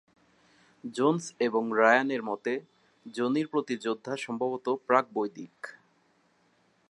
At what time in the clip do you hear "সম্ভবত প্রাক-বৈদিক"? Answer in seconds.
4.17-5.67